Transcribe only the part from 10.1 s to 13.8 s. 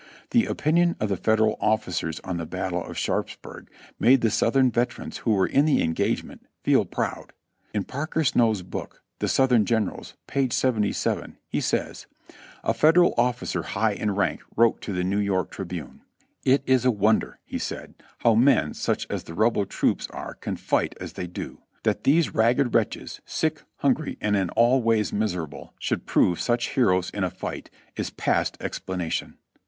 page 'j'j, he says: "A Federal officer